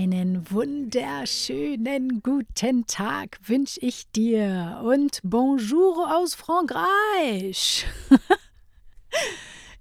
[0.00, 7.84] Einen wunderschönen guten Tag wünsche ich dir und Bonjour aus Frankreich.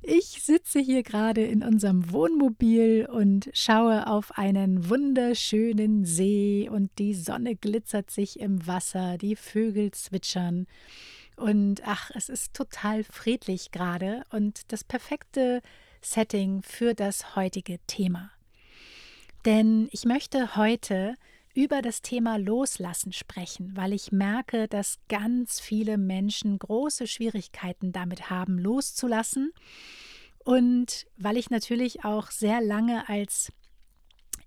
[0.02, 7.13] Ich sitze hier gerade in unserem Wohnmobil und schaue auf einen wunderschönen See und die
[7.13, 10.66] Sonne glitzert sich im Wasser, die Vögel zwitschern
[11.36, 15.61] und ach, es ist total friedlich gerade und das perfekte
[16.02, 18.31] Setting für das heutige Thema.
[19.48, 21.16] Denn ich möchte heute
[21.53, 28.30] über das Thema Loslassen sprechen, weil ich merke, dass ganz viele Menschen große Schwierigkeiten damit
[28.30, 29.53] haben, loszulassen.
[30.44, 33.53] Und weil ich natürlich auch sehr lange als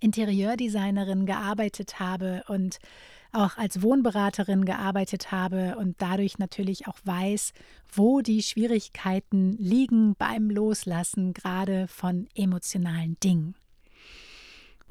[0.01, 2.79] Interieurdesignerin gearbeitet habe und
[3.33, 7.55] auch als Wohnberaterin gearbeitet habe und dadurch natürlich auch weiß,
[7.91, 13.55] wo die Schwierigkeiten liegen beim Loslassen, gerade von emotionalen Dingen.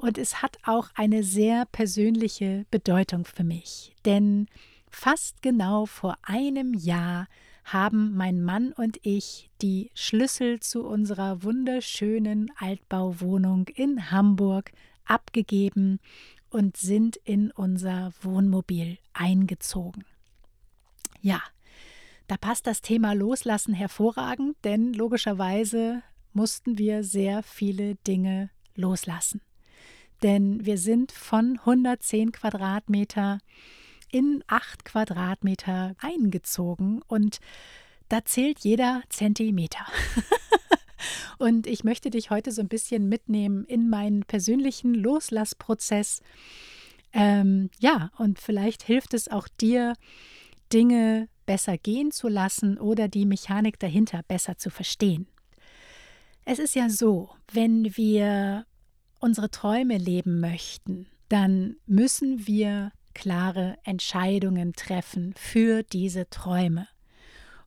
[0.00, 4.46] Und es hat auch eine sehr persönliche Bedeutung für mich, denn
[4.88, 7.28] fast genau vor einem Jahr
[7.64, 14.72] haben mein Mann und ich die Schlüssel zu unserer wunderschönen Altbauwohnung in Hamburg
[15.04, 16.00] abgegeben
[16.48, 20.06] und sind in unser Wohnmobil eingezogen.
[21.20, 21.42] Ja,
[22.26, 26.02] da passt das Thema Loslassen hervorragend, denn logischerweise
[26.32, 29.42] mussten wir sehr viele Dinge loslassen
[30.22, 33.38] denn wir sind von 110 Quadratmeter
[34.10, 37.38] in 8 Quadratmeter eingezogen und
[38.08, 39.86] da zählt jeder Zentimeter.
[41.38, 46.20] und ich möchte dich heute so ein bisschen mitnehmen in meinen persönlichen Loslassprozess.
[47.12, 49.94] Ähm, ja, und vielleicht hilft es auch dir,
[50.72, 55.26] Dinge besser gehen zu lassen oder die Mechanik dahinter besser zu verstehen.
[56.44, 58.66] Es ist ja so, wenn wir
[59.20, 66.88] unsere Träume leben möchten, dann müssen wir klare Entscheidungen treffen für diese Träume.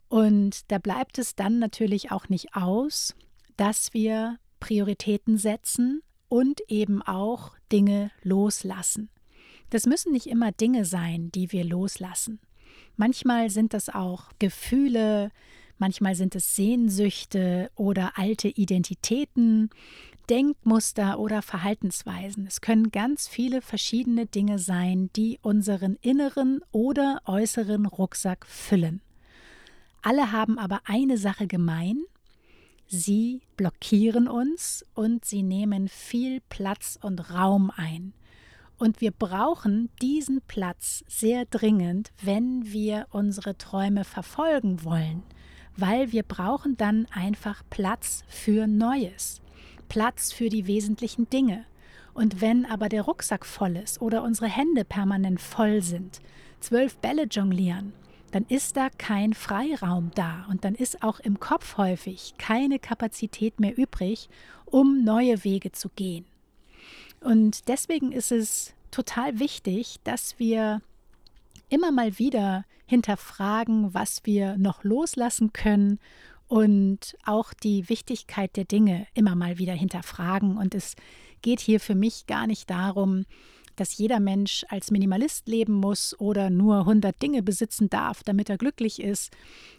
[0.09, 3.15] Und da bleibt es dann natürlich auch nicht aus,
[3.57, 9.09] dass wir Prioritäten setzen und eben auch Dinge loslassen.
[9.69, 12.39] Das müssen nicht immer Dinge sein, die wir loslassen.
[12.95, 15.31] Manchmal sind das auch Gefühle,
[15.77, 19.69] manchmal sind es Sehnsüchte oder alte Identitäten,
[20.29, 22.47] Denkmuster oder Verhaltensweisen.
[22.47, 29.01] Es können ganz viele verschiedene Dinge sein, die unseren inneren oder äußeren Rucksack füllen.
[30.01, 32.03] Alle haben aber eine Sache gemein.
[32.87, 38.13] Sie blockieren uns und sie nehmen viel Platz und Raum ein.
[38.77, 45.23] Und wir brauchen diesen Platz sehr dringend, wenn wir unsere Träume verfolgen wollen,
[45.77, 49.42] weil wir brauchen dann einfach Platz für Neues.
[49.89, 51.65] Platz für die wesentlichen Dinge.
[52.13, 56.21] Und wenn aber der Rucksack voll ist oder unsere Hände permanent voll sind,
[56.59, 57.93] zwölf Bälle jonglieren,
[58.31, 63.59] dann ist da kein Freiraum da und dann ist auch im Kopf häufig keine Kapazität
[63.59, 64.29] mehr übrig,
[64.65, 66.25] um neue Wege zu gehen.
[67.19, 70.81] Und deswegen ist es total wichtig, dass wir
[71.69, 75.99] immer mal wieder hinterfragen, was wir noch loslassen können
[76.47, 80.57] und auch die Wichtigkeit der Dinge immer mal wieder hinterfragen.
[80.57, 80.95] Und es
[81.41, 83.25] geht hier für mich gar nicht darum,
[83.75, 88.57] dass jeder Mensch als Minimalist leben muss oder nur 100 Dinge besitzen darf, damit er
[88.57, 89.31] glücklich ist.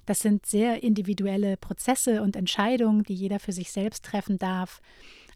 [0.06, 4.80] Das sind sehr individuelle Prozesse und Entscheidungen, die jeder für sich selbst treffen darf.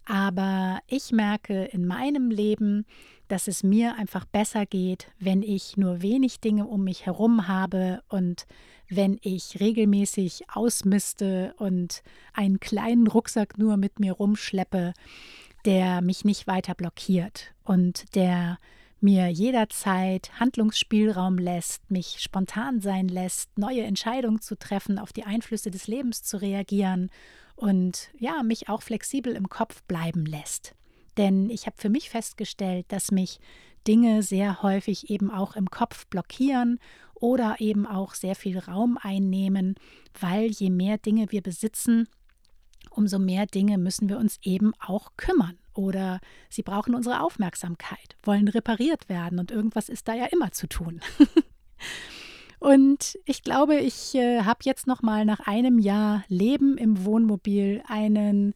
[0.06, 2.86] Aber ich merke in meinem Leben,
[3.28, 8.02] dass es mir einfach besser geht, wenn ich nur wenig Dinge um mich herum habe
[8.08, 8.46] und
[8.88, 12.02] wenn ich regelmäßig ausmiste und
[12.32, 14.94] einen kleinen Rucksack nur mit mir rumschleppe,
[15.64, 18.58] der mich nicht weiter blockiert und der
[19.00, 25.70] mir jederzeit Handlungsspielraum lässt, mich spontan sein lässt, neue Entscheidungen zu treffen, auf die Einflüsse
[25.70, 27.10] des Lebens zu reagieren
[27.54, 30.74] und ja, mich auch flexibel im Kopf bleiben lässt.
[31.18, 33.40] Denn ich habe für mich festgestellt, dass mich
[33.86, 36.78] Dinge sehr häufig eben auch im Kopf blockieren
[37.14, 39.74] oder eben auch sehr viel Raum einnehmen,
[40.20, 42.08] weil je mehr Dinge wir besitzen,
[42.90, 45.58] umso mehr Dinge müssen wir uns eben auch kümmern.
[45.74, 50.66] Oder sie brauchen unsere Aufmerksamkeit, wollen repariert werden und irgendwas ist da ja immer zu
[50.66, 51.00] tun.
[52.58, 57.82] und ich glaube, ich äh, habe jetzt noch mal nach einem Jahr Leben im Wohnmobil
[57.86, 58.54] einen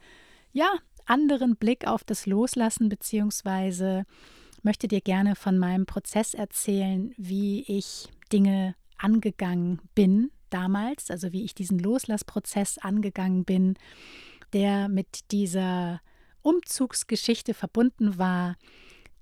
[0.52, 0.68] ja
[1.06, 4.04] anderen Blick auf das Loslassen beziehungsweise
[4.62, 11.44] möchte dir gerne von meinem Prozess erzählen, wie ich Dinge angegangen bin damals, also wie
[11.44, 13.74] ich diesen Loslassprozess angegangen bin,
[14.52, 16.00] der mit dieser
[16.42, 18.56] Umzugsgeschichte verbunden war.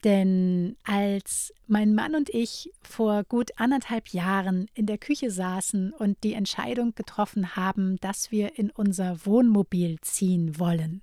[0.02, 6.16] Denn als mein Mann und ich vor gut anderthalb Jahren in der Küche saßen und
[6.24, 11.02] die Entscheidung getroffen haben, dass wir in unser Wohnmobil ziehen wollen,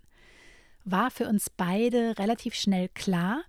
[0.92, 3.44] war für uns beide relativ schnell klar,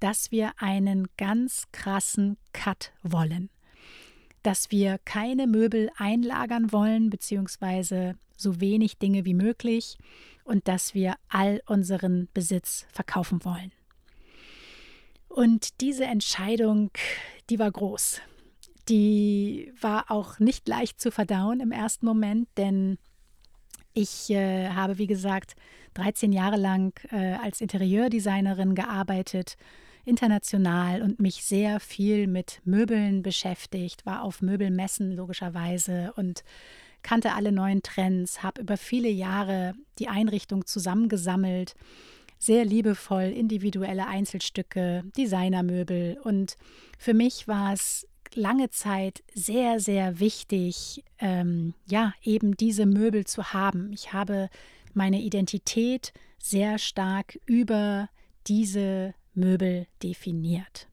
[0.00, 3.50] dass wir einen ganz krassen Cut wollen.
[4.42, 9.98] Dass wir keine Möbel einlagern wollen, beziehungsweise so wenig Dinge wie möglich
[10.44, 13.70] und dass wir all unseren Besitz verkaufen wollen.
[15.28, 16.90] Und diese Entscheidung,
[17.48, 18.20] die war groß.
[18.88, 22.98] Die war auch nicht leicht zu verdauen im ersten Moment, denn
[23.94, 25.54] ich äh, habe, wie gesagt,
[25.94, 29.56] 13 Jahre lang äh, als Interieurdesignerin gearbeitet
[30.04, 36.42] international und mich sehr viel mit Möbeln beschäftigt, war auf Möbelmessen logischerweise und
[37.02, 41.74] kannte alle neuen Trends, habe über viele Jahre die Einrichtung zusammengesammelt,
[42.38, 46.56] sehr liebevoll individuelle Einzelstücke, Designermöbel und
[46.98, 48.06] für mich war es
[48.36, 53.92] lange Zeit sehr, sehr wichtig, ähm, ja, eben diese Möbel zu haben.
[53.92, 54.48] Ich habe
[54.94, 58.08] meine Identität sehr stark über
[58.46, 60.88] diese Möbel definiert.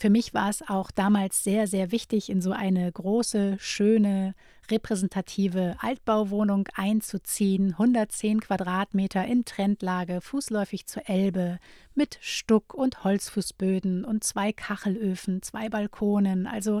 [0.00, 4.34] Für mich war es auch damals sehr, sehr wichtig, in so eine große, schöne,
[4.70, 7.72] repräsentative Altbauwohnung einzuziehen.
[7.72, 11.58] 110 Quadratmeter in Trendlage, fußläufig zur Elbe,
[11.94, 16.46] mit Stuck- und Holzfußböden und zwei Kachelöfen, zwei Balkonen.
[16.46, 16.80] Also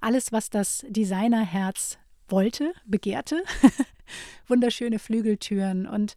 [0.00, 1.98] alles, was das Designerherz
[2.28, 3.42] wollte, begehrte.
[4.46, 6.16] Wunderschöne Flügeltüren und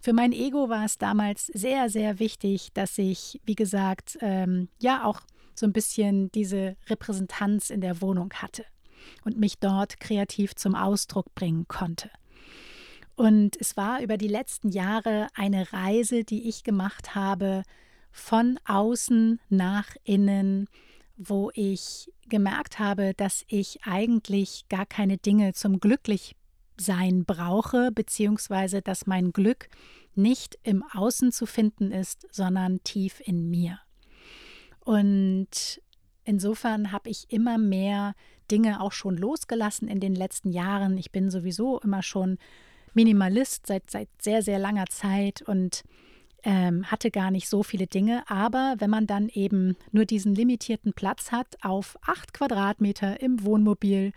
[0.00, 5.04] für mein Ego war es damals sehr, sehr wichtig, dass ich, wie gesagt, ähm, ja
[5.04, 5.22] auch
[5.54, 8.64] so ein bisschen diese Repräsentanz in der Wohnung hatte
[9.24, 12.10] und mich dort kreativ zum Ausdruck bringen konnte.
[13.16, 17.62] Und es war über die letzten Jahre eine Reise, die ich gemacht habe,
[18.10, 20.68] von außen nach innen,
[21.16, 26.34] wo ich gemerkt habe, dass ich eigentlich gar keine Dinge zum glücklich
[26.76, 29.68] sein brauche, beziehungsweise dass mein Glück
[30.16, 33.78] nicht im Außen zu finden ist, sondern tief in mir.
[34.84, 35.80] Und
[36.24, 38.14] insofern habe ich immer mehr
[38.50, 40.98] Dinge auch schon losgelassen in den letzten Jahren.
[40.98, 42.38] Ich bin sowieso immer schon
[42.92, 45.82] Minimalist seit, seit sehr, sehr langer Zeit und
[46.44, 48.22] ähm, hatte gar nicht so viele Dinge.
[48.28, 54.12] Aber wenn man dann eben nur diesen limitierten Platz hat auf acht Quadratmeter im Wohnmobil,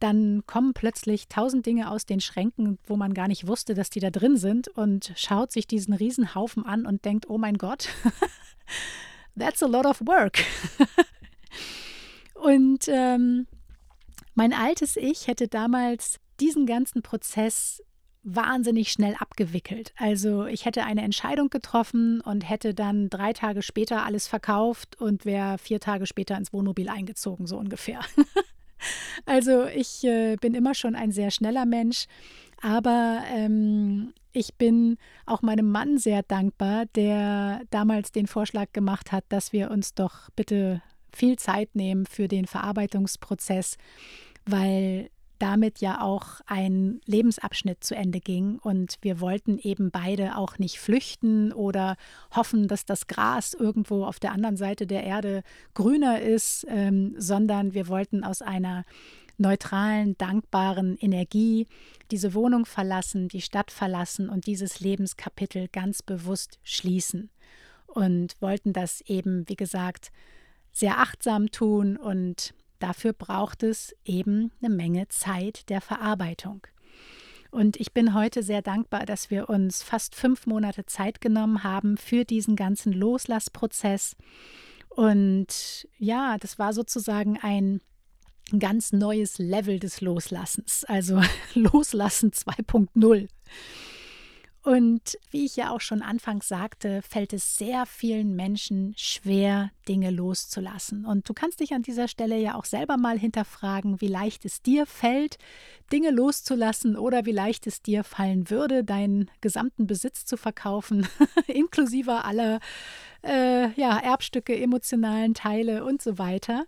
[0.00, 4.00] dann kommen plötzlich tausend Dinge aus den Schränken, wo man gar nicht wusste, dass die
[4.00, 7.88] da drin sind und schaut sich diesen Riesenhaufen an und denkt, oh mein Gott,
[9.38, 10.44] that's a lot of work.
[12.34, 13.46] und ähm,
[14.34, 17.82] mein altes Ich hätte damals diesen ganzen Prozess
[18.22, 19.92] wahnsinnig schnell abgewickelt.
[19.96, 25.24] Also ich hätte eine Entscheidung getroffen und hätte dann drei Tage später alles verkauft und
[25.24, 28.00] wäre vier Tage später ins Wohnmobil eingezogen, so ungefähr.
[29.24, 32.04] Also ich äh, bin immer schon ein sehr schneller Mensch,
[32.60, 39.24] aber ähm, ich bin auch meinem Mann sehr dankbar, der damals den Vorschlag gemacht hat,
[39.30, 43.78] dass wir uns doch bitte viel Zeit nehmen für den Verarbeitungsprozess,
[44.44, 48.58] weil damit ja auch ein Lebensabschnitt zu Ende ging.
[48.58, 51.96] Und wir wollten eben beide auch nicht flüchten oder
[52.34, 55.42] hoffen, dass das Gras irgendwo auf der anderen Seite der Erde
[55.74, 58.84] grüner ist, ähm, sondern wir wollten aus einer
[59.38, 61.66] neutralen, dankbaren Energie
[62.10, 67.30] diese Wohnung verlassen, die Stadt verlassen und dieses Lebenskapitel ganz bewusst schließen
[67.86, 70.12] und wollten das eben, wie gesagt,
[70.72, 76.66] sehr achtsam tun und Dafür braucht es eben eine Menge Zeit der Verarbeitung.
[77.50, 81.96] Und ich bin heute sehr dankbar, dass wir uns fast fünf Monate Zeit genommen haben
[81.96, 84.16] für diesen ganzen Loslassprozess
[84.88, 87.80] Und ja, das war sozusagen ein
[88.58, 91.20] ganz neues Level des Loslassens, also
[91.54, 93.28] Loslassen 2.0.
[94.66, 100.10] Und wie ich ja auch schon anfangs sagte, fällt es sehr vielen Menschen schwer, Dinge
[100.10, 101.06] loszulassen.
[101.06, 104.62] Und du kannst dich an dieser Stelle ja auch selber mal hinterfragen, wie leicht es
[104.62, 105.38] dir fällt,
[105.92, 111.06] Dinge loszulassen oder wie leicht es dir fallen würde, deinen gesamten Besitz zu verkaufen,
[111.46, 112.58] inklusive aller
[113.22, 116.64] äh, ja, Erbstücke, emotionalen Teile und so weiter.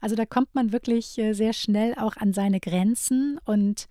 [0.00, 3.86] Also da kommt man wirklich äh, sehr schnell auch an seine Grenzen und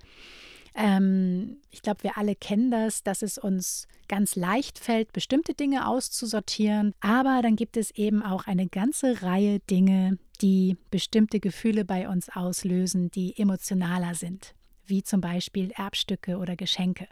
[0.76, 5.88] ähm, ich glaube, wir alle kennen das, dass es uns ganz leicht fällt, bestimmte Dinge
[5.88, 6.94] auszusortieren.
[7.00, 12.30] Aber dann gibt es eben auch eine ganze Reihe Dinge, die bestimmte Gefühle bei uns
[12.30, 14.54] auslösen, die emotionaler sind,
[14.86, 17.08] wie zum Beispiel Erbstücke oder Geschenke.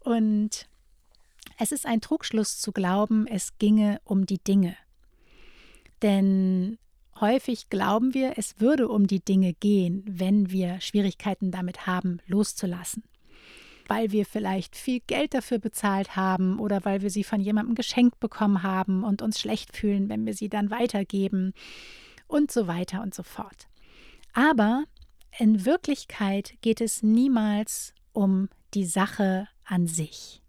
[0.00, 0.68] Und
[1.58, 4.76] es ist ein Trugschluss zu glauben, es ginge um die Dinge.
[6.02, 6.78] Denn
[7.20, 13.02] Häufig glauben wir, es würde um die Dinge gehen, wenn wir Schwierigkeiten damit haben, loszulassen.
[13.88, 18.20] Weil wir vielleicht viel Geld dafür bezahlt haben oder weil wir sie von jemandem geschenkt
[18.20, 21.54] bekommen haben und uns schlecht fühlen, wenn wir sie dann weitergeben
[22.28, 23.66] und so weiter und so fort.
[24.32, 24.84] Aber
[25.38, 30.42] in Wirklichkeit geht es niemals um die Sache an sich,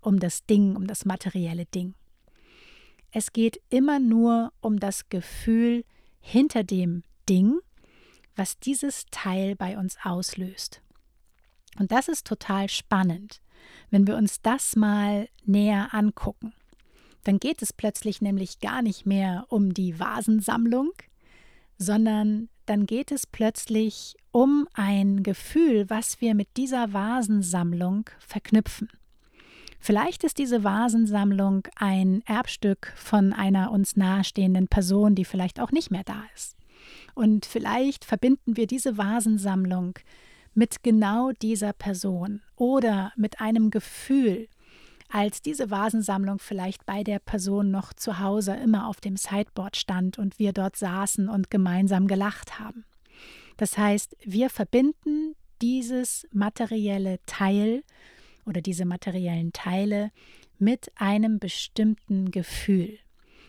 [0.00, 1.94] um das Ding, um das materielle Ding.
[3.10, 5.84] Es geht immer nur um das Gefühl,
[6.22, 7.58] hinter dem Ding,
[8.34, 10.80] was dieses Teil bei uns auslöst.
[11.78, 13.42] Und das ist total spannend,
[13.90, 16.54] wenn wir uns das mal näher angucken.
[17.24, 20.92] Dann geht es plötzlich nämlich gar nicht mehr um die Vasensammlung,
[21.78, 28.88] sondern dann geht es plötzlich um ein Gefühl, was wir mit dieser Vasensammlung verknüpfen.
[29.84, 35.90] Vielleicht ist diese Vasensammlung ein Erbstück von einer uns nahestehenden Person, die vielleicht auch nicht
[35.90, 36.56] mehr da ist.
[37.16, 39.98] Und vielleicht verbinden wir diese Vasensammlung
[40.54, 44.46] mit genau dieser Person oder mit einem Gefühl,
[45.08, 50.16] als diese Vasensammlung vielleicht bei der Person noch zu Hause immer auf dem Sideboard stand
[50.16, 52.84] und wir dort saßen und gemeinsam gelacht haben.
[53.56, 57.82] Das heißt, wir verbinden dieses materielle Teil
[58.44, 60.10] oder diese materiellen Teile
[60.58, 62.98] mit einem bestimmten Gefühl.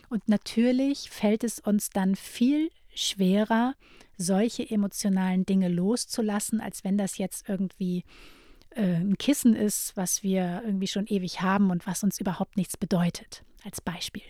[0.08, 3.74] Und natürlich fällt es uns dann viel schwerer,
[4.16, 8.04] solche emotionalen Dinge loszulassen, als wenn das jetzt irgendwie
[8.70, 12.76] äh, ein Kissen ist, was wir irgendwie schon ewig haben und was uns überhaupt nichts
[12.76, 14.22] bedeutet, als Beispiel.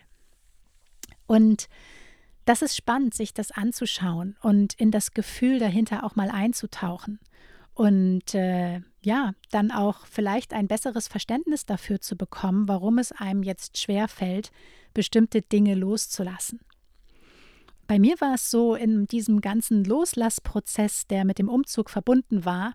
[1.27, 1.69] Und
[2.45, 7.19] das ist spannend, sich das anzuschauen und in das Gefühl dahinter auch mal einzutauchen
[7.73, 13.43] und äh, ja, dann auch vielleicht ein besseres Verständnis dafür zu bekommen, warum es einem
[13.43, 14.51] jetzt schwer fällt,
[14.95, 16.61] bestimmte Dinge loszulassen.
[17.87, 22.75] Bei mir war es so in diesem ganzen Loslassprozess, der mit dem Umzug verbunden war,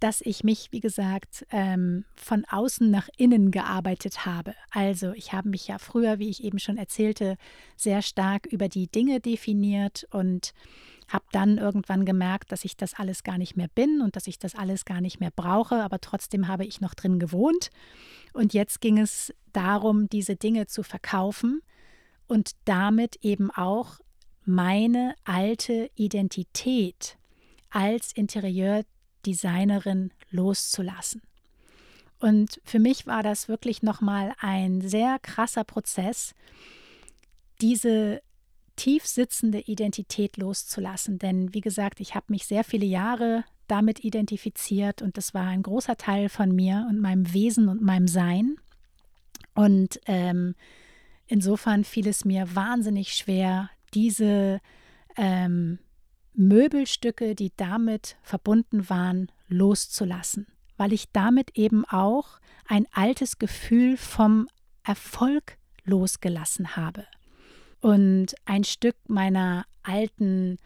[0.00, 4.54] dass ich mich, wie gesagt, ähm, von außen nach innen gearbeitet habe.
[4.70, 7.36] Also ich habe mich ja früher, wie ich eben schon erzählte,
[7.76, 10.52] sehr stark über die Dinge definiert und
[11.08, 14.38] habe dann irgendwann gemerkt, dass ich das alles gar nicht mehr bin und dass ich
[14.38, 17.70] das alles gar nicht mehr brauche, aber trotzdem habe ich noch drin gewohnt.
[18.32, 21.62] Und jetzt ging es darum, diese Dinge zu verkaufen
[22.28, 24.00] und damit eben auch
[24.44, 27.18] meine alte Identität
[27.70, 28.12] als
[29.26, 31.22] Interieurdesignerin loszulassen.
[32.18, 36.34] Und für mich war das wirklich nochmal ein sehr krasser Prozess,
[37.60, 38.22] diese
[38.76, 41.18] tief sitzende Identität loszulassen.
[41.18, 45.62] Denn wie gesagt, ich habe mich sehr viele Jahre damit identifiziert und das war ein
[45.62, 48.56] großer Teil von mir und meinem Wesen und meinem Sein.
[49.54, 50.54] Und ähm,
[51.26, 54.60] insofern fiel es mir wahnsinnig schwer, diese
[55.16, 55.78] ähm,
[56.34, 60.46] Möbelstücke, die damit verbunden waren, loszulassen,
[60.76, 64.48] weil ich damit eben auch ein altes Gefühl vom
[64.84, 67.06] Erfolg losgelassen habe
[67.80, 70.58] und ein Stück meiner alten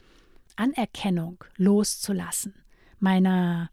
[0.57, 2.55] Anerkennung loszulassen,
[2.99, 3.71] meiner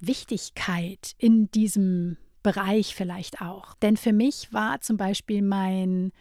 [0.00, 3.74] Wichtigkeit in diesem Bereich vielleicht auch.
[3.74, 6.12] Denn für mich war zum Beispiel mein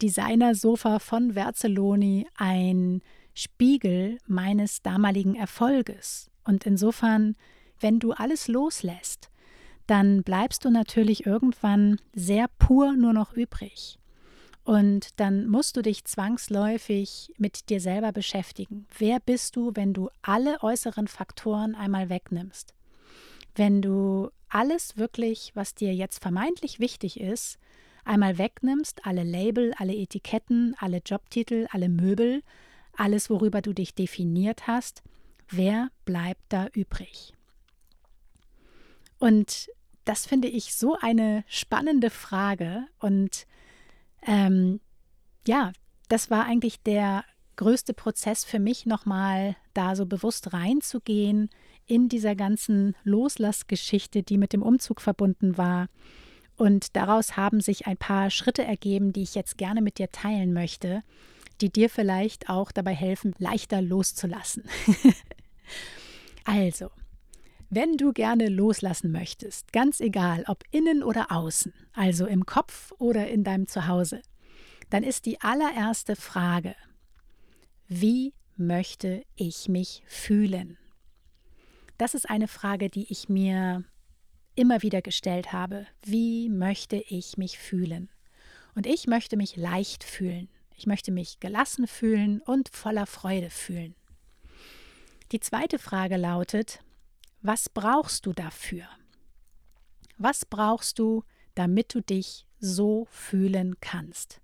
[0.00, 3.02] Designersofa von Verzelloni ein
[3.38, 6.28] Spiegel meines damaligen Erfolges.
[6.44, 7.36] Und insofern,
[7.78, 9.30] wenn du alles loslässt,
[9.86, 13.98] dann bleibst du natürlich irgendwann sehr pur nur noch übrig.
[14.64, 18.86] Und dann musst du dich zwangsläufig mit dir selber beschäftigen.
[18.98, 22.74] Wer bist du, wenn du alle äußeren Faktoren einmal wegnimmst?
[23.54, 27.58] Wenn du alles wirklich, was dir jetzt vermeintlich wichtig ist,
[28.04, 32.42] einmal wegnimmst, alle Label, alle Etiketten, alle Jobtitel, alle Möbel,
[32.98, 35.02] alles, worüber du dich definiert hast,
[35.48, 37.32] wer bleibt da übrig?
[39.18, 39.68] Und
[40.04, 42.86] das finde ich so eine spannende Frage.
[42.98, 43.46] Und
[44.26, 44.80] ähm,
[45.46, 45.72] ja,
[46.08, 47.24] das war eigentlich der
[47.56, 51.50] größte Prozess für mich, nochmal da so bewusst reinzugehen
[51.86, 55.88] in dieser ganzen Loslassgeschichte, die mit dem Umzug verbunden war.
[56.56, 60.52] Und daraus haben sich ein paar Schritte ergeben, die ich jetzt gerne mit dir teilen
[60.52, 61.02] möchte,
[61.60, 64.64] die dir vielleicht auch dabei helfen, leichter loszulassen.
[66.44, 66.90] also,
[67.70, 73.28] wenn du gerne loslassen möchtest, ganz egal, ob innen oder außen, also im Kopf oder
[73.28, 74.22] in deinem Zuhause,
[74.90, 76.74] dann ist die allererste Frage,
[77.88, 80.78] wie möchte ich mich fühlen?
[81.98, 83.84] Das ist eine Frage, die ich mir
[84.54, 85.86] immer wieder gestellt habe.
[86.02, 88.10] Wie möchte ich mich fühlen?
[88.74, 90.48] Und ich möchte mich leicht fühlen.
[90.78, 93.96] Ich möchte mich gelassen fühlen und voller Freude fühlen.
[95.32, 96.84] Die zweite Frage lautet,
[97.42, 98.84] was brauchst du dafür?
[100.18, 101.24] Was brauchst du,
[101.56, 104.40] damit du dich so fühlen kannst?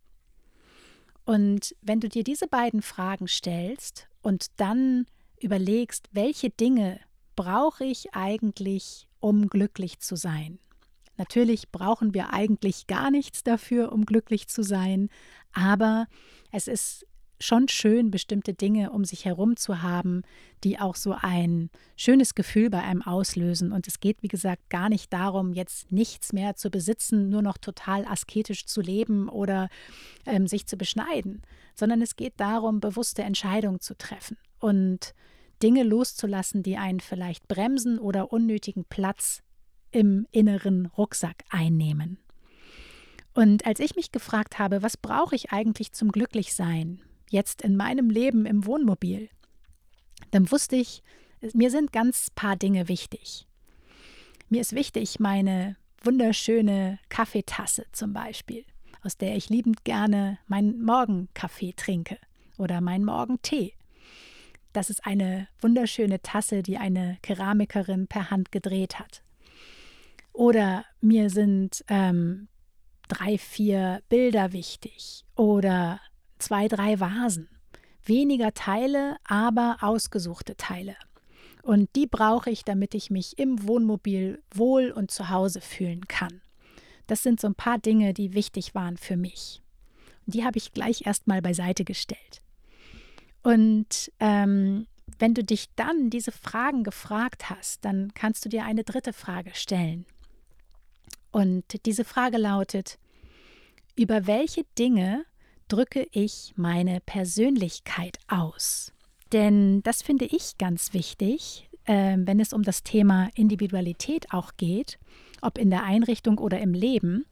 [1.24, 5.06] Und wenn du dir diese beiden Fragen stellst und dann
[5.40, 6.98] überlegst, welche Dinge
[7.36, 10.58] brauche ich eigentlich, um glücklich zu sein?
[11.16, 15.08] Natürlich brauchen wir eigentlich gar nichts dafür, um glücklich zu sein,
[15.52, 16.06] aber
[16.50, 17.06] es ist
[17.40, 20.22] schon schön, bestimmte Dinge um sich herum zu haben,
[20.62, 23.72] die auch so ein schönes Gefühl bei einem auslösen.
[23.72, 27.58] Und es geht, wie gesagt, gar nicht darum, jetzt nichts mehr zu besitzen, nur noch
[27.58, 29.68] total asketisch zu leben oder
[30.26, 31.42] ähm, sich zu beschneiden,
[31.74, 35.14] sondern es geht darum, bewusste Entscheidungen zu treffen und
[35.62, 39.42] Dinge loszulassen, die einen vielleicht bremsen oder unnötigen Platz
[39.94, 42.18] im inneren Rucksack einnehmen.
[43.32, 48.10] Und als ich mich gefragt habe, was brauche ich eigentlich zum Glücklichsein, jetzt in meinem
[48.10, 49.28] Leben im Wohnmobil,
[50.30, 51.02] dann wusste ich,
[51.52, 53.46] mir sind ganz paar Dinge wichtig.
[54.48, 58.64] Mir ist wichtig meine wunderschöne Kaffeetasse zum Beispiel,
[59.02, 62.18] aus der ich liebend gerne meinen Morgenkaffee trinke
[62.56, 63.74] oder meinen Morgentee.
[64.72, 69.23] Das ist eine wunderschöne Tasse, die eine Keramikerin per Hand gedreht hat.
[70.34, 72.48] Oder mir sind ähm,
[73.08, 76.00] drei, vier Bilder wichtig oder
[76.38, 77.48] zwei, drei Vasen.
[78.04, 80.96] Weniger Teile, aber ausgesuchte Teile.
[81.62, 86.42] Und die brauche ich, damit ich mich im Wohnmobil wohl und zu Hause fühlen kann.
[87.06, 89.62] Das sind so ein paar Dinge, die wichtig waren für mich.
[90.26, 92.42] Und die habe ich gleich erstmal beiseite gestellt.
[93.44, 98.82] Und ähm, wenn du dich dann diese Fragen gefragt hast, dann kannst du dir eine
[98.82, 100.06] dritte Frage stellen.
[101.34, 103.00] Und diese Frage lautet,
[103.96, 105.24] über welche Dinge
[105.66, 108.92] drücke ich meine Persönlichkeit aus?
[109.32, 115.00] Denn das finde ich ganz wichtig, äh, wenn es um das Thema Individualität auch geht,
[115.42, 117.26] ob in der Einrichtung oder im Leben.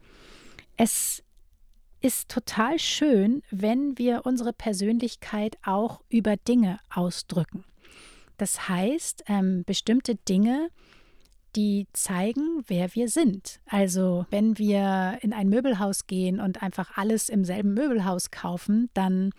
[0.76, 1.22] Es
[2.00, 7.62] ist total schön, wenn wir unsere Persönlichkeit auch über Dinge ausdrücken.
[8.36, 10.70] Das heißt, ähm, bestimmte Dinge,
[11.56, 13.60] die zeigen, wer wir sind.
[13.66, 19.30] Also wenn wir in ein Möbelhaus gehen und einfach alles im selben Möbelhaus kaufen, dann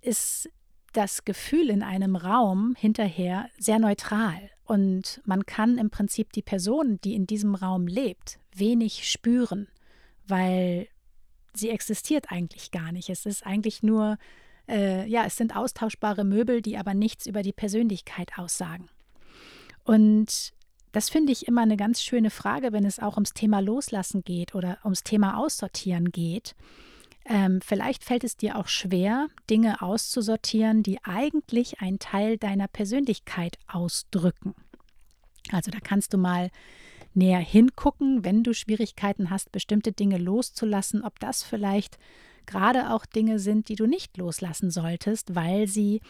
[0.00, 0.48] ist
[0.92, 4.50] das Gefühl in einem Raum hinterher sehr neutral.
[4.64, 9.68] Und man kann im Prinzip die Person, die in diesem Raum lebt, wenig spüren,
[10.26, 10.88] weil
[11.54, 13.10] sie existiert eigentlich gar nicht.
[13.10, 14.18] Es ist eigentlich nur,
[14.68, 18.88] äh, ja, es sind austauschbare Möbel, die aber nichts über die Persönlichkeit aussagen.
[19.84, 20.52] Und
[20.92, 24.54] das finde ich immer eine ganz schöne Frage, wenn es auch ums Thema Loslassen geht
[24.54, 26.54] oder ums Thema Aussortieren geht.
[27.24, 33.58] Ähm, vielleicht fällt es dir auch schwer, Dinge auszusortieren, die eigentlich einen Teil deiner Persönlichkeit
[33.68, 34.54] ausdrücken.
[35.50, 36.50] Also da kannst du mal
[37.14, 41.98] näher hingucken, wenn du Schwierigkeiten hast, bestimmte Dinge loszulassen, ob das vielleicht
[42.46, 46.00] gerade auch Dinge sind, die du nicht loslassen solltest, weil sie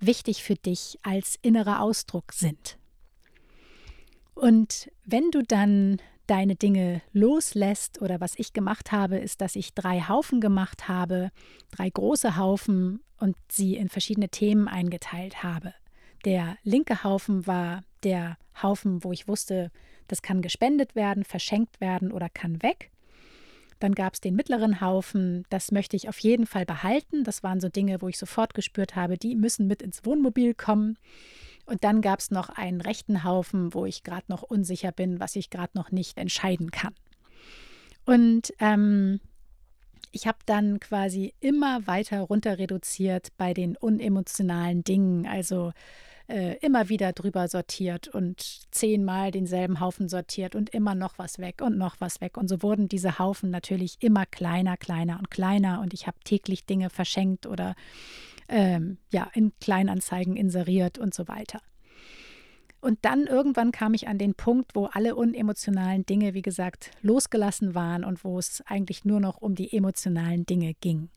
[0.00, 2.78] wichtig für dich als innerer Ausdruck sind.
[4.42, 9.72] Und wenn du dann deine Dinge loslässt oder was ich gemacht habe, ist, dass ich
[9.72, 11.30] drei Haufen gemacht habe,
[11.70, 15.74] drei große Haufen und sie in verschiedene Themen eingeteilt habe.
[16.24, 19.70] Der linke Haufen war der Haufen, wo ich wusste,
[20.08, 22.90] das kann gespendet werden, verschenkt werden oder kann weg.
[23.78, 27.22] Dann gab es den mittleren Haufen, das möchte ich auf jeden Fall behalten.
[27.22, 30.98] Das waren so Dinge, wo ich sofort gespürt habe, die müssen mit ins Wohnmobil kommen.
[31.72, 35.36] Und dann gab es noch einen rechten Haufen, wo ich gerade noch unsicher bin, was
[35.36, 36.94] ich gerade noch nicht entscheiden kann.
[38.04, 39.20] Und ähm,
[40.10, 45.26] ich habe dann quasi immer weiter runter reduziert bei den unemotionalen Dingen.
[45.26, 45.72] Also
[46.28, 51.62] äh, immer wieder drüber sortiert und zehnmal denselben Haufen sortiert und immer noch was weg
[51.62, 52.36] und noch was weg.
[52.36, 55.80] Und so wurden diese Haufen natürlich immer kleiner, kleiner und kleiner.
[55.80, 57.74] Und ich habe täglich Dinge verschenkt oder
[58.52, 61.60] ähm, ja, in Kleinanzeigen inseriert und so weiter.
[62.82, 67.74] Und dann irgendwann kam ich an den Punkt, wo alle unemotionalen Dinge, wie gesagt, losgelassen
[67.74, 71.08] waren und wo es eigentlich nur noch um die emotionalen Dinge ging.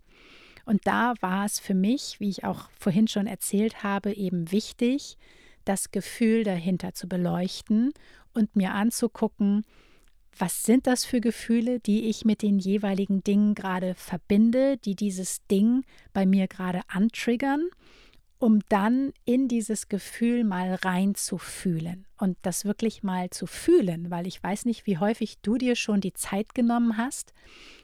[0.65, 5.17] Und da war es für mich, wie ich auch vorhin schon erzählt habe, eben wichtig,
[5.65, 7.93] das Gefühl dahinter zu beleuchten
[8.33, 9.65] und mir anzugucken,
[10.37, 15.45] was sind das für Gefühle, die ich mit den jeweiligen Dingen gerade verbinde, die dieses
[15.47, 17.69] Ding bei mir gerade antriggern
[18.37, 24.41] um dann in dieses Gefühl mal reinzufühlen und das wirklich mal zu fühlen, weil ich
[24.41, 27.33] weiß nicht, wie häufig du dir schon die Zeit genommen hast,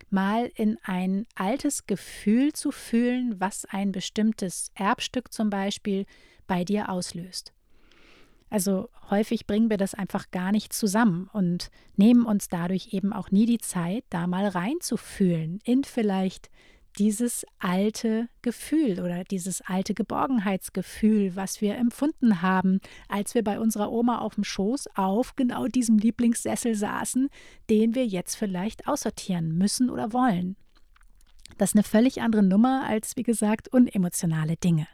[0.10, 6.06] mal in ein altes Gefühl zu fühlen, was ein bestimmtes Erbstück zum Beispiel
[6.48, 7.54] bei dir auslöst.
[8.52, 13.32] Also häufig bringen wir das einfach gar nicht zusammen und nehmen uns dadurch eben auch
[13.32, 16.50] nie die Zeit, da mal reinzufühlen in vielleicht
[17.00, 23.90] dieses alte Gefühl oder dieses alte Geborgenheitsgefühl, was wir empfunden haben, als wir bei unserer
[23.90, 27.30] Oma auf dem Schoß auf genau diesem Lieblingssessel saßen,
[27.70, 30.58] den wir jetzt vielleicht aussortieren müssen oder wollen.
[31.58, 34.88] Das ist eine völlig andere Nummer als, wie gesagt, unemotionale Dinge.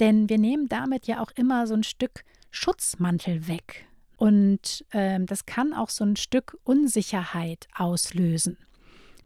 [0.00, 3.86] Denn wir nehmen damit ja auch immer so ein Stück Schutzmantel weg.
[4.16, 8.58] Und ähm, das kann auch so ein Stück Unsicherheit auslösen.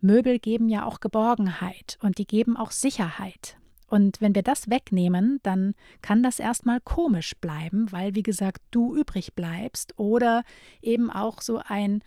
[0.00, 3.56] Möbel geben ja auch Geborgenheit und die geben auch Sicherheit.
[3.88, 8.94] Und wenn wir das wegnehmen, dann kann das erstmal komisch bleiben, weil, wie gesagt, du
[8.94, 10.42] übrig bleibst oder
[10.82, 12.02] eben auch so ein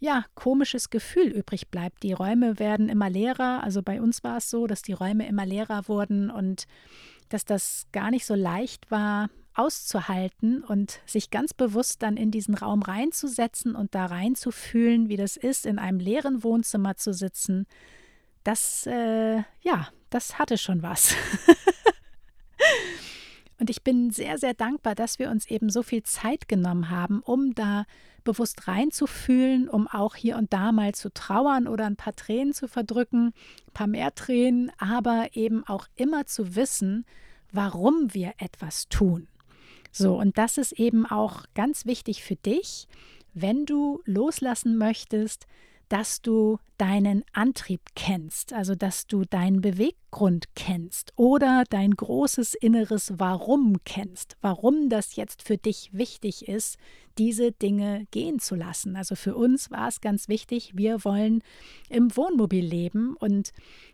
[0.00, 2.02] ja, komisches Gefühl übrig bleibt.
[2.02, 3.62] Die Räume werden immer leerer.
[3.64, 6.64] Also bei uns war es so, dass die Räume immer leerer wurden und
[7.28, 12.54] dass das gar nicht so leicht war, auszuhalten und sich ganz bewusst dann in diesen
[12.54, 17.66] Raum reinzusetzen und da reinzufühlen, wie das ist, in einem leeren Wohnzimmer zu sitzen,
[18.44, 21.14] das, äh, ja, das hatte schon was.
[23.60, 27.20] und ich bin sehr, sehr dankbar, dass wir uns eben so viel Zeit genommen haben,
[27.20, 27.86] um da
[28.22, 32.68] bewusst reinzufühlen, um auch hier und da mal zu trauern oder ein paar Tränen zu
[32.68, 33.28] verdrücken,
[33.68, 37.04] ein paar mehr Tränen, aber eben auch immer zu wissen,
[37.50, 39.28] warum wir etwas tun.
[39.90, 42.86] So, und das ist eben auch ganz wichtig für dich,
[43.34, 45.46] wenn du loslassen möchtest,
[45.88, 53.14] dass du deinen Antrieb kennst, also dass du deinen Beweggrund kennst oder dein großes inneres
[53.16, 56.76] Warum kennst, warum das jetzt für dich wichtig ist,
[57.16, 58.96] diese Dinge gehen zu lassen.
[58.96, 61.42] Also für uns war es ganz wichtig, wir wollen
[61.88, 63.52] im Wohnmobil leben und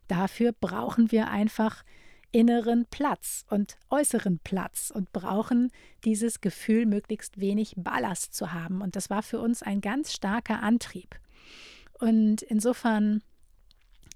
[0.09, 1.85] dafür brauchen wir einfach
[2.33, 5.71] inneren Platz und äußeren Platz und brauchen
[6.05, 8.83] dieses Gefühl, möglichst wenig Ballast zu haben.
[8.83, 11.15] Und das war für uns ein ganz starker Antrieb.
[12.05, 13.23] Und insofern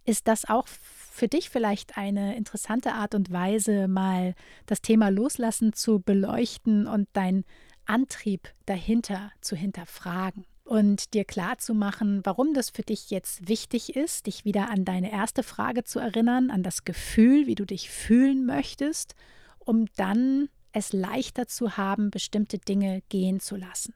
[0.04, 4.34] ist das auch für dich vielleicht eine interessante Art und Weise, mal
[4.66, 7.46] das Thema Loslassen zu beleuchten und dein
[7.86, 13.96] Antrieb dahinter zu hinterfragen und dir klar zu machen, warum das für dich jetzt wichtig
[13.96, 17.88] ist, dich wieder an deine erste Frage zu erinnern, an das Gefühl, wie du dich
[17.88, 19.14] fühlen möchtest,
[19.60, 23.94] um dann es leichter zu haben, bestimmte Dinge gehen zu lassen.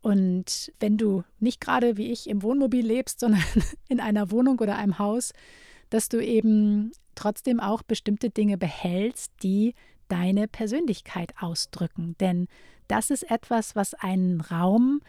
[0.00, 3.42] Und wenn du nicht gerade wie ich im Wohnmobil lebst, sondern
[3.88, 5.32] in einer Wohnung oder einem Haus,
[5.90, 9.74] dass du eben trotzdem auch bestimmte Dinge behältst, die
[10.08, 12.16] deine Persönlichkeit ausdrücken.
[12.20, 12.46] Denn
[12.86, 15.00] das ist etwas, was einen Raum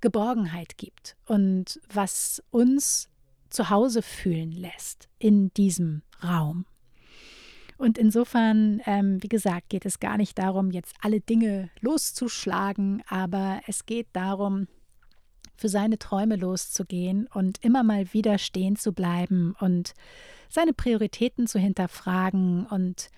[0.00, 3.08] Geborgenheit gibt und was uns
[3.50, 6.66] zu Hause fühlen lässt in diesem Raum.
[7.78, 13.60] Und insofern, ähm, wie gesagt, geht es gar nicht darum, jetzt alle Dinge loszuschlagen, aber
[13.66, 14.66] es geht darum,
[15.56, 19.94] für seine Träume loszugehen und immer mal wieder stehen zu bleiben und
[20.48, 23.10] seine Prioritäten zu hinterfragen und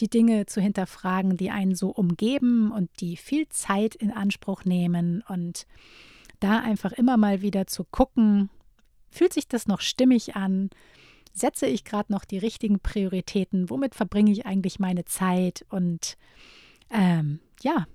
[0.00, 5.24] die Dinge zu hinterfragen, die einen so umgeben und die viel Zeit in Anspruch nehmen
[5.28, 5.66] und
[6.40, 8.48] da einfach immer mal wieder zu gucken,
[9.10, 10.70] fühlt sich das noch stimmig an?
[11.38, 13.70] Setze ich gerade noch die richtigen Prioritäten?
[13.70, 15.64] Womit verbringe ich eigentlich meine Zeit?
[15.70, 16.16] Und
[16.90, 17.86] ähm, ja,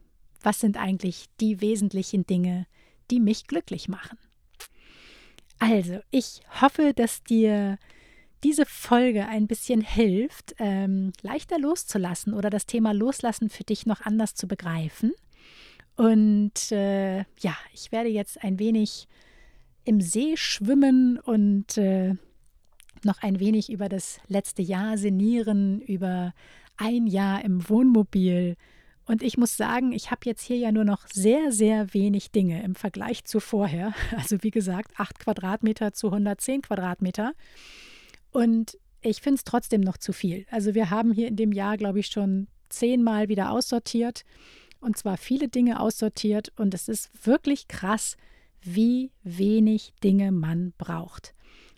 [0.42, 2.68] was sind eigentlich die wesentlichen Dinge,
[3.12, 4.18] die mich glücklich machen?
[5.60, 7.78] Also, ich hoffe, dass dir
[8.44, 14.02] diese Folge ein bisschen hilft, ähm, leichter loszulassen oder das Thema Loslassen für dich noch
[14.02, 15.14] anders zu begreifen.
[15.96, 19.08] Und äh, ja, ich werde jetzt ein wenig
[19.86, 22.16] im See schwimmen und äh,
[23.06, 26.34] noch ein wenig über das letzte Jahr sinnieren, über
[26.78, 28.56] ein Jahr im Wohnmobil.
[29.06, 32.64] Und ich muss sagen, ich habe jetzt hier ja nur noch sehr, sehr wenig Dinge
[32.64, 33.94] im Vergleich zu vorher.
[34.18, 37.34] Also wie gesagt, 8 Quadratmeter zu 110 Quadratmeter.
[38.32, 40.46] Und ich finde es trotzdem noch zu viel.
[40.50, 44.24] Also wir haben hier in dem Jahr, glaube ich, schon zehnmal wieder aussortiert.
[44.80, 46.54] Und zwar viele Dinge aussortiert.
[46.56, 48.16] Und es ist wirklich krass,
[48.62, 51.33] wie wenig Dinge man braucht.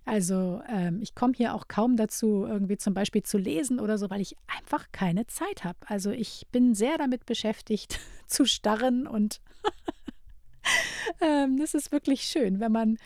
[0.06, 4.10] Also ähm, ich komme hier auch kaum dazu, irgendwie zum Beispiel zu lesen oder so,
[4.12, 5.80] weil ich einfach keine Zeit habe.
[5.88, 9.42] Also ich bin sehr damit beschäftigt, zu starren und
[11.22, 12.98] ähm, das ist wirklich schön, wenn man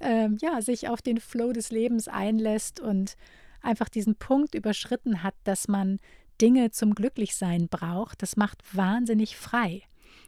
[0.00, 3.16] ähm, ja, sich auf den Flow des Lebens einlässt und
[3.62, 5.98] einfach diesen Punkt überschritten hat, dass man
[6.40, 8.20] Dinge zum Glücklichsein braucht.
[8.20, 9.82] Das macht wahnsinnig frei.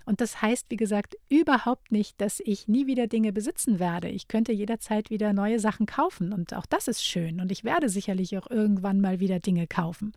[0.05, 4.09] Und das heißt, wie gesagt, überhaupt nicht, dass ich nie wieder Dinge besitzen werde.
[4.09, 7.89] Ich könnte jederzeit wieder neue Sachen kaufen und auch das ist schön und ich werde
[7.89, 10.13] sicherlich auch irgendwann mal wieder Dinge kaufen.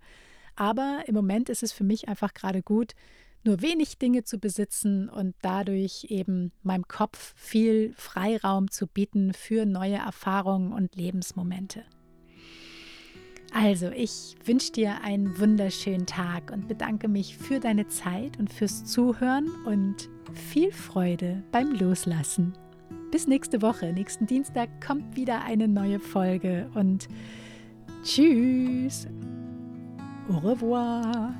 [0.55, 2.93] Aber im Moment ist es für mich einfach gerade gut,
[3.43, 9.65] nur wenig Dinge zu besitzen und dadurch eben meinem Kopf viel Freiraum zu bieten für
[9.65, 11.83] neue Erfahrungen und Lebensmomente.
[13.53, 18.85] Also, ich wünsche dir einen wunderschönen Tag und bedanke mich für deine Zeit und fürs
[18.85, 22.53] Zuhören und viel Freude beim Loslassen.
[23.11, 23.91] Bis nächste Woche.
[23.91, 27.07] Nächsten Dienstag kommt wieder eine neue Folge und
[28.03, 29.07] tschüss.
[30.29, 31.33] Au revoir.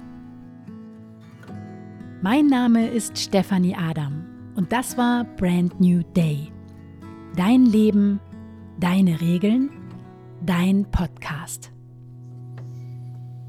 [2.22, 6.52] Mein Name ist Stefanie Adam und das war Brand New Day.
[7.36, 8.19] Dein Leben,
[8.80, 9.69] deine Regeln,
[10.43, 11.72] dein Podcast.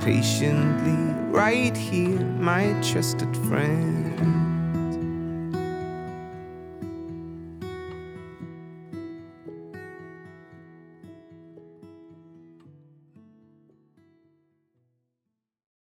[0.00, 4.09] patiently right here, my trusted friend.